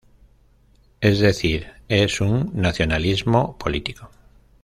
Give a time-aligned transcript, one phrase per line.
[0.99, 4.09] Es decir, es un nacionalismo político.